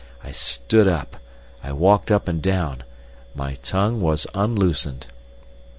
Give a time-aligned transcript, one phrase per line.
[0.23, 1.17] I stood up,
[1.63, 2.81] I walked up and down;
[3.35, 5.05] my tongue was unloosened.